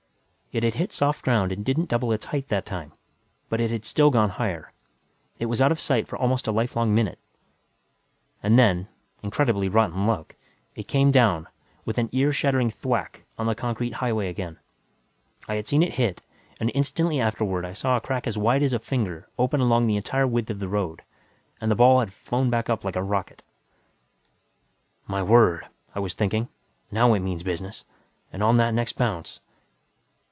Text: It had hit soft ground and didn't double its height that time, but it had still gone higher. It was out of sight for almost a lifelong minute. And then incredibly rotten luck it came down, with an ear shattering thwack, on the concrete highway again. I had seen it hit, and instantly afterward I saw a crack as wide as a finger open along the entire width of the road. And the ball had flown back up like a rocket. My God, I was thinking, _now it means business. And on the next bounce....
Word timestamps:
It 0.53 0.63
had 0.63 0.73
hit 0.73 0.91
soft 0.91 1.23
ground 1.23 1.53
and 1.53 1.63
didn't 1.63 1.87
double 1.87 2.11
its 2.11 2.25
height 2.25 2.49
that 2.49 2.65
time, 2.65 2.91
but 3.47 3.61
it 3.61 3.71
had 3.71 3.85
still 3.85 4.09
gone 4.11 4.31
higher. 4.31 4.73
It 5.39 5.45
was 5.45 5.61
out 5.61 5.71
of 5.71 5.79
sight 5.79 6.09
for 6.09 6.17
almost 6.17 6.45
a 6.45 6.51
lifelong 6.51 6.93
minute. 6.93 7.19
And 8.43 8.59
then 8.59 8.89
incredibly 9.23 9.69
rotten 9.69 10.05
luck 10.05 10.35
it 10.75 10.89
came 10.89 11.09
down, 11.09 11.47
with 11.85 11.97
an 11.97 12.09
ear 12.11 12.33
shattering 12.33 12.69
thwack, 12.69 13.21
on 13.39 13.45
the 13.45 13.55
concrete 13.55 13.93
highway 13.93 14.27
again. 14.27 14.59
I 15.47 15.55
had 15.55 15.69
seen 15.69 15.83
it 15.83 15.93
hit, 15.93 16.21
and 16.59 16.69
instantly 16.75 17.21
afterward 17.21 17.63
I 17.63 17.71
saw 17.71 17.95
a 17.95 18.01
crack 18.01 18.27
as 18.27 18.37
wide 18.37 18.61
as 18.61 18.73
a 18.73 18.79
finger 18.79 19.29
open 19.39 19.61
along 19.61 19.87
the 19.87 19.95
entire 19.95 20.27
width 20.27 20.49
of 20.49 20.59
the 20.59 20.67
road. 20.67 21.01
And 21.61 21.71
the 21.71 21.75
ball 21.75 22.01
had 22.01 22.11
flown 22.11 22.49
back 22.49 22.69
up 22.69 22.83
like 22.83 22.97
a 22.97 23.03
rocket. 23.03 23.41
My 25.07 25.23
God, 25.25 25.69
I 25.95 26.01
was 26.01 26.13
thinking, 26.13 26.49
_now 26.91 27.15
it 27.15 27.21
means 27.21 27.41
business. 27.41 27.85
And 28.33 28.43
on 28.43 28.57
the 28.57 28.69
next 28.71 28.97
bounce.... 28.97 29.39